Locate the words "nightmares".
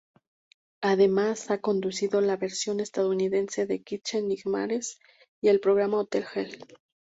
4.29-4.97